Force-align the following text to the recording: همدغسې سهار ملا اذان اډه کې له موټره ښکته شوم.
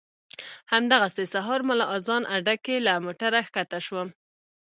همدغسې 0.73 1.23
سهار 1.33 1.59
ملا 1.69 1.85
اذان 1.97 2.23
اډه 2.35 2.55
کې 2.65 2.75
له 2.85 2.93
موټره 3.05 3.39
ښکته 3.47 3.79
شوم. 3.85 4.07